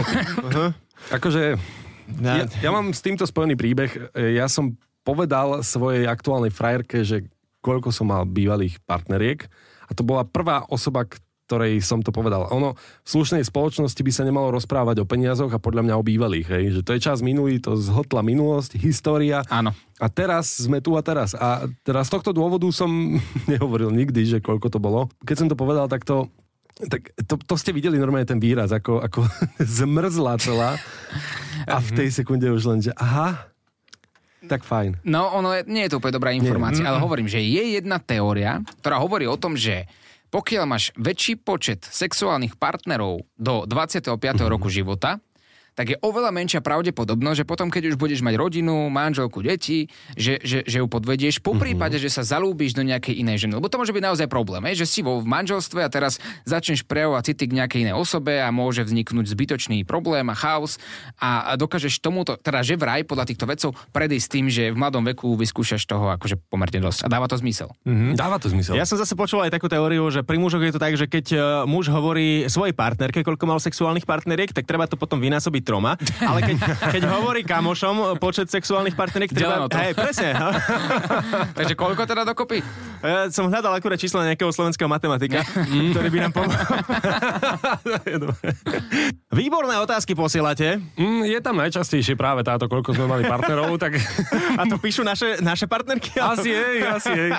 [1.16, 1.56] Akože,
[2.18, 4.10] Ja, ja, mám s týmto spojený príbeh.
[4.18, 4.74] Ja som
[5.06, 9.46] povedal svojej aktuálnej frajerke, že koľko som mal bývalých partneriek
[9.86, 11.06] a to bola prvá osoba,
[11.50, 12.46] ktorej som to povedal.
[12.54, 16.46] Ono v slušnej spoločnosti by sa nemalo rozprávať o peniazoch a podľa mňa o bývalých.
[16.46, 16.64] Hej?
[16.78, 19.42] Že to je čas minulý, to zhotla minulosť, história.
[19.50, 19.74] Áno.
[19.98, 21.34] A teraz sme tu a teraz.
[21.34, 23.18] A teraz z tohto dôvodu som
[23.50, 25.10] nehovoril nikdy, že koľko to bolo.
[25.26, 26.30] Keď som to povedal, tak to
[26.88, 29.26] tak to, to ste videli normálne ten výraz, ako, ako
[29.80, 30.70] zmrzla celá.
[31.68, 33.50] A v tej sekunde už len, že aha,
[34.48, 35.04] tak fajn.
[35.04, 38.64] No, ono je, nie je to úplne dobrá informácia, ale hovorím, že je jedna teória,
[38.80, 39.84] ktorá hovorí o tom, že
[40.32, 44.16] pokiaľ máš väčší počet sexuálnych partnerov do 25.
[44.46, 45.20] roku života,
[45.80, 50.36] tak je oveľa menšia pravdepodobnosť, že potom, keď už budeš mať rodinu, manželku, deti, že,
[50.44, 53.56] že, že ju podvedieš, po prípade, že sa zalúbiš do nejakej inej ženy.
[53.56, 57.32] Lebo to môže byť naozaj problém, že si vo v manželstve a teraz začneš prejavovať
[57.32, 60.76] city k nejakej inej osobe a môže vzniknúť zbytočný problém a chaos
[61.16, 65.00] a, a dokážeš tomuto, teda že vraj podľa týchto vecov predísť tým, že v mladom
[65.08, 67.04] veku vyskúšaš toho akože pomerne dosť.
[67.04, 67.72] A dáva to zmysel.
[67.88, 68.20] Mm.
[68.20, 68.76] Dáva to zmysel.
[68.76, 71.26] Ja som zase počul aj takú teóriu, že pri mužoch je to tak, že keď
[71.32, 75.94] e, muž hovorí svojej partnerke, koľko mal sexuálnych partneriek, tak treba to potom vynásobiť troma.
[76.18, 76.56] Ale keď,
[76.98, 79.70] keď hovorí kamošom e, počet sexuálnych partneriek, treba...
[79.70, 80.34] Hej, presne.
[81.58, 82.58] Takže koľko teda dokopy?
[83.00, 85.46] Ja som hľadal akurát číslo nejakého slovenského matematika,
[85.94, 86.76] ktorý by nám pomohol.
[89.40, 90.82] Výborné otázky posielate.
[90.98, 93.96] Mm, je tam najčastejšie práve táto, koľko sme mali partnerov, tak
[94.60, 96.18] A to píšu naše, naše partnerky?
[96.20, 97.30] asi jej, asi jej.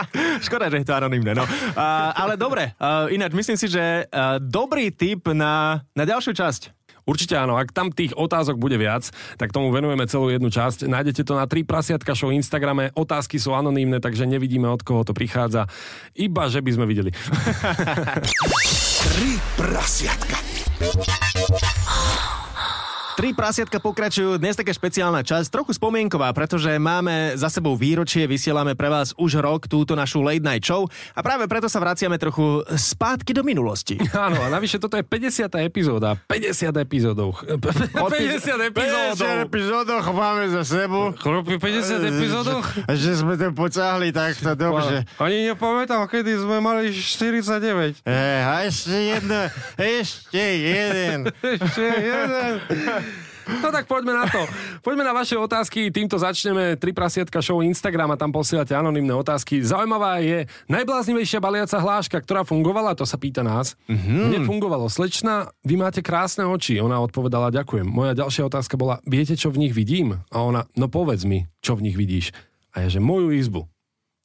[0.41, 1.43] Škoda, že je to anonimné, no.
[1.43, 6.80] Uh, ale dobre, uh, ináč myslím si, že uh, dobrý tip na, na ďalšiu časť.
[7.05, 10.85] Určite áno, ak tam tých otázok bude viac, tak tomu venujeme celú jednu časť.
[10.85, 15.13] Nájdete to na 3 prasiatka show Instagrame, otázky sú anonívne, takže nevidíme od koho to
[15.15, 15.65] prichádza.
[16.13, 17.09] Iba, že by sme videli.
[19.01, 20.37] Tri prasiatka.
[23.11, 28.71] Tri prasiatka pokračujú, dnes taká špeciálna časť, trochu spomienková, pretože máme za sebou výročie, vysielame
[28.71, 32.63] pre vás už rok túto našu late night show a práve preto sa vraciame trochu
[32.71, 33.99] spátky do minulosti.
[34.15, 35.51] Áno, a navyše toto je 50.
[35.59, 36.15] epizóda.
[36.31, 37.35] 50 epizódov.
[37.43, 39.27] 50 epizódov.
[39.43, 41.11] epizódoch máme za sebou.
[41.11, 42.65] Chlapi, 50 epizódoch?
[42.87, 45.19] Že sme to pocahli takto dobře.
[45.19, 48.07] Ani nepamätám, kedy sme mali 49.
[48.07, 49.39] E, a ešte jedno,
[49.75, 51.19] ešte jeden.
[51.61, 52.51] Ešte jeden.
[53.47, 54.43] No tak poďme na to.
[54.85, 55.89] Poďme na vaše otázky.
[55.89, 59.61] Týmto začneme Tri prasiatka show Instagram a tam posielate anonimné otázky.
[59.61, 63.73] Zaujímavá je najbláznivejšia baliaca hláška, ktorá fungovala, to sa pýta nás.
[63.89, 64.21] Mm-hmm.
[64.29, 64.85] Mne fungovalo.
[64.91, 66.77] Slečna, vy máte krásne oči.
[66.81, 67.87] Ona odpovedala, ďakujem.
[67.87, 70.21] Moja ďalšia otázka bola, viete, čo v nich vidím?
[70.29, 72.35] A ona, no povedz mi, čo v nich vidíš.
[72.71, 73.67] A ja, že moju izbu.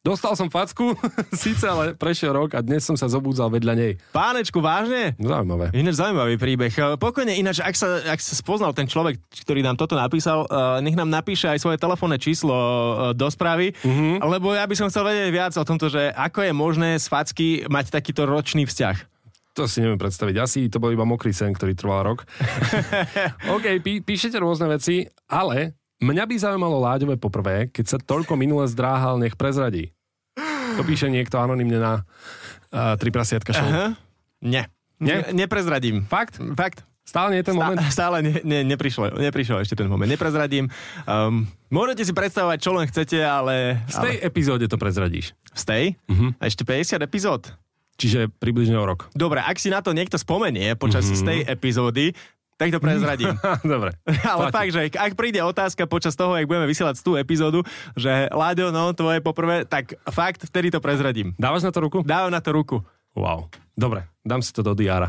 [0.06, 0.94] Dostal som facku,
[1.34, 3.92] síce ale prešiel rok a dnes som sa zobúdzal vedľa nej.
[4.14, 5.18] Pánečku, vážne?
[5.18, 5.74] Zaujímavé.
[5.74, 6.70] Ináč zaujímavý príbeh.
[6.70, 10.78] E, Pokojne, ináč, ak sa, ak sa spoznal ten človek, ktorý nám toto napísal, uh,
[10.78, 14.22] nech nám napíše aj svoje telefónne číslo uh, do správy, mm-hmm.
[14.22, 17.48] lebo ja by som chcel vedieť viac o tomto, že ako je možné z facky
[17.66, 18.96] mať takýto ročný vzťah.
[19.58, 20.36] To si neviem predstaviť.
[20.38, 22.30] Asi to bol iba mokrý sen, ktorý trval rok.
[23.58, 28.70] OK, pí, píšete rôzne veci, ale mňa by zaujímalo Láďové poprvé, keď sa toľko minule
[28.70, 29.95] zdráhal, nech prezradí.
[30.76, 31.92] To píše niekto anonymne na
[32.70, 33.64] uh, Tri prasiatka show.
[33.64, 33.96] Aha.
[34.40, 34.68] Nie.
[34.96, 35.28] Nie?
[35.28, 36.04] Ne, neprezradím.
[36.04, 36.36] Fakt?
[36.54, 36.84] Fakt.
[37.06, 37.78] Stále nie je ten moment?
[37.78, 40.10] Stá, stále ne, ne, neprišiel, neprišiel ešte ten moment.
[40.10, 40.66] Neprezradím.
[41.06, 43.78] Um, môžete si predstavovať, čo len chcete, ale...
[43.86, 45.30] V tej epizóde to prezradíš.
[45.54, 45.84] V stej?
[46.10, 46.34] Mhm.
[46.36, 47.54] A ešte 50 epizód.
[47.96, 49.08] Čiže približne o rok.
[49.14, 51.14] Dobre, ak si na to niekto spomenie počas Mhm.
[51.14, 52.04] z tej epizódy,
[52.56, 53.36] tak to prezradím.
[53.64, 53.96] Dobre.
[54.32, 54.56] Ale Platí.
[54.56, 57.60] fakt, že ak príde otázka počas toho, jak budeme vysielať tú epizódu,
[57.94, 61.36] že Láďo, no, tvoje poprvé, tak fakt, vtedy to prezradím.
[61.36, 62.00] Dávaš na to ruku?
[62.02, 62.80] Dávam na to ruku.
[63.16, 63.48] Wow.
[63.76, 65.08] Dobre, dám si to do diára.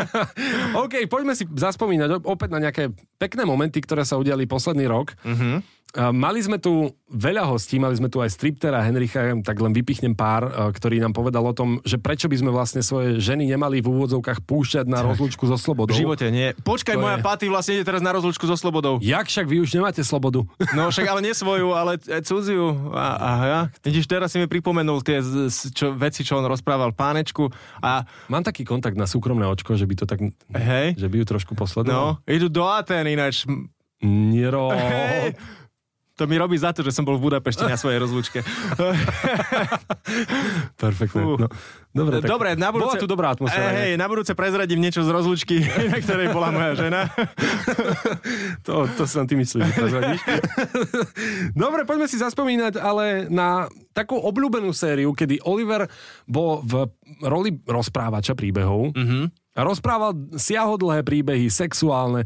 [0.84, 5.12] OK, poďme si zaspomínať opäť na nejaké pekné momenty, ktoré sa udiali posledný rok.
[5.24, 5.60] Mhm.
[5.92, 10.42] Mali sme tu veľa hostí, mali sme tu aj striptera Henricha, tak len vypichnem pár,
[10.42, 13.92] uh, ktorý nám povedal o tom, že prečo by sme vlastne svoje ženy nemali v
[13.92, 15.92] úvodzovkách púšťať na rozlúčku so slobodou.
[15.92, 16.56] V živote nie.
[16.56, 18.96] Počkaj, To moja je- paty vlastne ide teraz na rozlúčku so slobodou.
[18.98, 20.48] Jak však vy už nemáte slobodu?
[20.72, 22.72] No však ale nie svoju, ale e, cudziu.
[22.90, 23.60] A, a ja.
[23.80, 25.20] Vidíš, teraz si mi pripomenul tie
[25.68, 27.52] čo, veci, čo on rozprával pánečku.
[27.78, 30.24] A Mám taký kontakt na súkromné očko, že by to tak...
[30.48, 32.16] hej, Že by ju trošku posledoval.
[32.16, 33.44] no, idú do Aten ináč.
[34.00, 34.72] Nero.
[34.72, 35.36] Hej.
[36.22, 38.46] To mi robí za to, že som bol v Budapešti na svojej rozlúčke.
[40.82, 41.18] Perfektné.
[41.18, 41.34] Fú.
[41.34, 41.50] No.
[41.90, 42.94] Dobre, tak Dobre, na budúce...
[42.94, 43.74] Bola tu dobrá atmosféra.
[43.74, 47.10] Hej, hej, na budúce prezradím niečo z rozlúčky, na ktorej bola moja žena.
[48.62, 50.20] To, to len ty myslíš, že prezradíš.
[51.58, 55.90] Dobre, poďme si zaspomínať ale na takú obľúbenú sériu, kedy Oliver
[56.30, 56.86] bol v
[57.26, 58.94] roli rozprávača príbehov.
[58.94, 59.24] Mm-hmm.
[59.58, 62.22] Rozprával siahodlhé príbehy, sexuálne.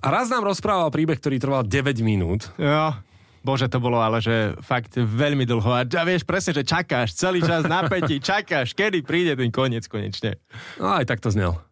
[0.00, 2.48] A raz nám rozprával príbeh, ktorý trval 9 minút.
[2.56, 2.96] Jo.
[3.46, 5.70] Bože, to bolo ale, že fakt veľmi dlho.
[5.70, 9.86] A a vieš presne, že čakáš celý čas na päti, čakáš, kedy príde ten koniec
[9.86, 10.42] konečne.
[10.82, 11.62] No aj tak to znel.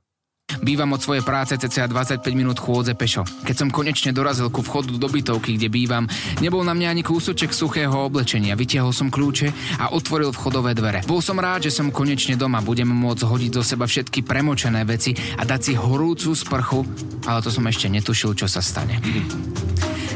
[0.60, 3.24] Bývam od svojej práce cca 25 minút chôdze pešo.
[3.24, 6.04] Keď som konečne dorazil ku vchodu do bytovky, kde bývam,
[6.44, 8.52] nebol na mňa ani kúsoček suchého oblečenia.
[8.52, 9.48] Vytiahol som kľúče
[9.80, 11.00] a otvoril vchodové dvere.
[11.08, 12.60] Bol som rád, že som konečne doma.
[12.60, 16.84] Budem môcť hodiť zo seba všetky premočené veci a dať si horúcu sprchu,
[17.24, 19.00] ale to som ešte netušil, čo sa stane.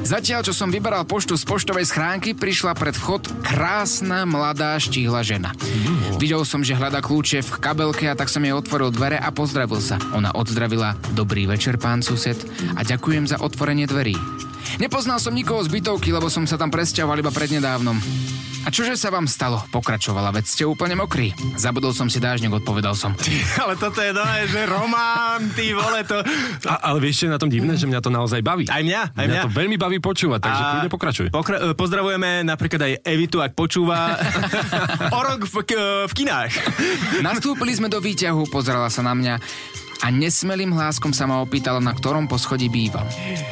[0.02, 5.50] Zatiaľ, čo som vyberal poštu z poštovej schránky, prišla pred vchod krásna, mladá, štíhla žena.
[6.18, 9.82] Videl som, že hľada kľúče v kabelke a tak som jej otvoril dvere a pozdravil
[9.82, 9.98] sa.
[10.14, 12.38] Ona odzdravila Dobrý večer, pán sused
[12.74, 14.14] a ďakujem za otvorenie dverí.
[14.76, 17.98] Nepoznal som nikoho z bytovky, lebo som sa tam presťahoval iba prednedávnom.
[18.58, 19.64] A čože sa vám stalo?
[19.70, 21.32] Pokračovala, veď ste úplne mokrí.
[21.56, 23.16] Zabudol som si dážnik, odpovedal som.
[23.56, 26.20] Ale toto je dole, že román, ty vole, to...
[26.68, 28.68] A, ale vieš, čo je na tom divné, že mňa to naozaj baví.
[28.68, 29.42] Aj mňa, aj mňa mňa.
[29.46, 31.26] to veľmi baví počúvať, takže A kľudne pokračuj.
[31.32, 34.20] Pokra- e, pozdravujeme napríklad aj Evitu, ak počúva.
[35.16, 36.52] o rok v, k- v kinách.
[37.24, 39.34] Nastúpili sme do výťahu, pozerala sa na mňa
[39.98, 43.06] a nesmelým hláskom sa ma opýtala, na ktorom poschodí bývam.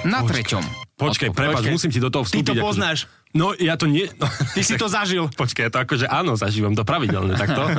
[0.04, 0.85] Na treťom.
[0.96, 1.72] Počkaj, prepáč, počkaj.
[1.72, 2.46] musím ti do toho Ty vstúpiť.
[2.46, 2.98] to akože- poznáš.
[3.30, 4.08] No, ja to nie...
[4.16, 4.24] No,
[4.56, 5.28] Ty si to zažil.
[5.28, 7.68] Počkaj, to akože áno, zažívam to pravidelne takto.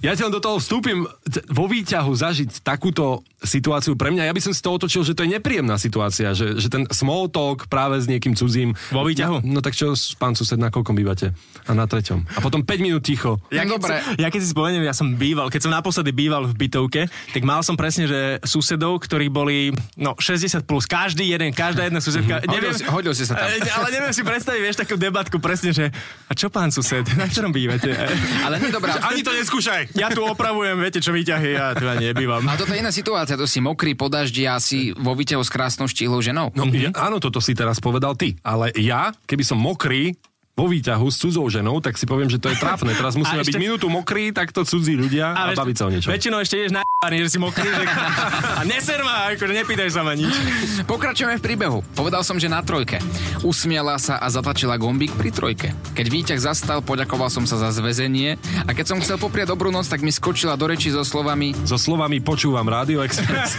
[0.00, 1.04] Ja ti len do toho vstúpim
[1.52, 4.24] vo výťahu zažiť takúto situáciu pre mňa.
[4.24, 7.28] Ja by som si to otočil, že to je nepríjemná situácia, že, že ten small
[7.28, 8.72] talk práve s niekým cudzím.
[8.88, 9.44] Vo výťahu?
[9.44, 11.36] No, no tak čo, s- pán sused, na koľkom bývate?
[11.68, 12.24] A na treťom.
[12.26, 13.44] A potom 5 minút ticho.
[13.52, 13.94] Ja keď, Dobre.
[14.00, 17.42] Si, ja keď si spomeniem, ja som býval, keď som naposledy býval v bytovke, tak
[17.44, 19.68] mal som presne, že susedov, ktorí boli,
[20.00, 22.00] no, 60 plus, každý jeden, každá jedna
[22.30, 22.54] susedka.
[22.54, 23.48] Hodil si- hodil si sa tam.
[23.80, 25.90] Ale neviem si predstaviť, vieš, takú debatku presne, že
[26.26, 27.90] a čo pán sused, na ktorom bývate?
[28.46, 29.00] Ale nie dobrá.
[29.02, 29.98] Ani to neskúšaj!
[29.98, 32.46] Ja tu opravujem, viete čo výťahy, ja tu ani nebývam.
[32.46, 35.50] A toto je iná situácia, to si mokrý po daždi a si vo výťahu s
[35.50, 36.54] krásnou štíhlou ženou.
[36.54, 38.38] No, ja, áno, toto si teraz povedal ty.
[38.44, 40.14] Ale ja, keby som mokrý,
[40.60, 42.92] vo výťahu s cudzou ženou, tak si poviem, že to je trápne.
[42.92, 45.90] Teraz musíme A byť ešte- minútu mokrí, takto cudzí ľudia a, vieš, baviť sa o
[45.90, 46.10] niečom.
[46.12, 47.84] Väčšinou ešte ideš na že si mokrý, že...
[48.60, 50.36] A neser ma, akože nepýtaj sa ma nič.
[50.84, 51.80] Pokračujeme v príbehu.
[51.96, 53.00] Povedal som, že na trojke.
[53.40, 55.72] Usmiala sa a zatlačila gombík pri trojke.
[55.96, 58.36] Keď výťah zastal, poďakoval som sa za zväzenie
[58.68, 61.80] a keď som chcel popriať dobrú noc, tak mi skočila do reči so slovami So
[61.80, 63.56] slovami počúvam Radio Express.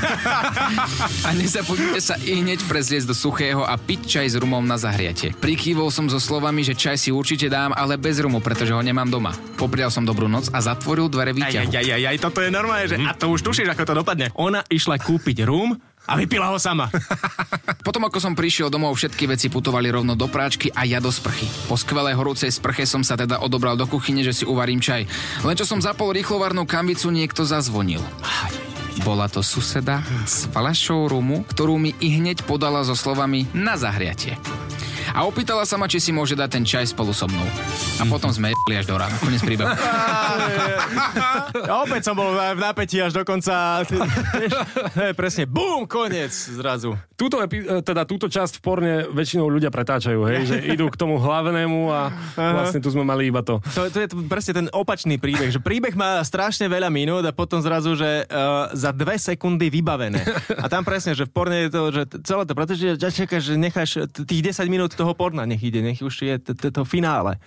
[1.28, 5.34] a nezabudnite sa i hneď prezliecť do suchého a piť čaj s rumom na zahriate.
[5.34, 9.08] Prikývol som so slovami, že čaj si určite dám, ale bez rumu, pretože ho nemám
[9.08, 9.32] doma.
[9.60, 11.70] Poprial som dobrú noc a zatvoril dvere výťahu.
[11.70, 12.96] aj, aj, aj, aj, toto je normálne, že...
[13.00, 14.28] A to už tušíš, ako to dopadne.
[14.40, 15.78] Ona išla kúpiť rum
[16.08, 16.90] a vypila ho sama.
[17.88, 21.46] Potom ako som prišiel domov, všetky veci putovali rovno do práčky a ja do sprchy.
[21.70, 25.06] Po skvelej horúcej sprche som sa teda odobral do kuchyne, že si uvarím čaj.
[25.46, 28.02] Len čo som zapol rýchlovarnú kambicu, niekto zazvonil.
[29.08, 34.36] Bola to suseda s flašou rumu, ktorú mi i hneď podala so slovami na zahriatie.
[35.12, 37.44] A opýtala sa ma, či si môže dať ten čaj spolu so mnou.
[38.00, 39.14] A potom sme jeli až do rána.
[39.20, 39.68] Konec príbehu.
[41.72, 43.84] A opäť som bol v napätí až do konca.
[45.20, 46.96] Presne, bum, koniec zrazu.
[47.20, 50.98] Túto, epi- e, teda túto časť v porne väčšinou ľudia pretáčajú, hej, že idú k
[50.98, 53.62] tomu hlavnému a vlastne tu sme mali iba to.
[53.78, 57.36] To, to je t- presne ten opačný príbeh, že príbeh má strašne veľa minút a
[57.36, 60.24] potom zrazu, že uh, za dve sekundy vybavené.
[60.58, 63.56] A tam presne, že v porne je to, že celé to, pretože ja čakáš, že
[63.60, 63.90] necháš
[64.26, 66.36] tých 10 minút toho porna, nech ide, nech už je
[66.70, 67.42] to finále.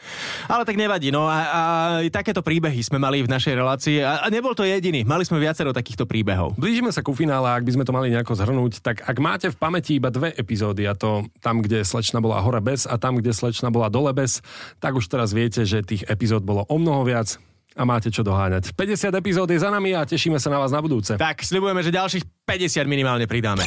[0.50, 4.66] Ale tak nevadí, no a, takéto príbehy sme mali v našej relácii a, nebol to
[4.66, 6.58] jediný, mali sme viacero takýchto príbehov.
[6.58, 9.56] Blížime sa ku finále, ak by sme to mali nejako zhrnúť, tak ak máte v
[9.56, 13.30] pamäti iba dve epizódy, a to tam, kde slečna bola hore bez a tam, kde
[13.30, 14.42] slečna bola dole bez,
[14.82, 17.38] tak už teraz viete, že tých epizód bolo o mnoho viac
[17.74, 18.74] a máte čo doháňať.
[18.74, 21.18] 50 epizód je za nami a tešíme sa na vás na budúce.
[21.18, 23.66] Tak, sľubujeme, že ďalších 50 minimálne pridáme.